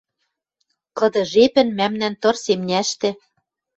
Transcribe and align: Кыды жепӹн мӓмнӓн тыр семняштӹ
Кыды 0.97 1.21
жепӹн 1.31 1.67
мӓмнӓн 1.77 2.13
тыр 2.21 2.35
семняштӹ 2.43 3.09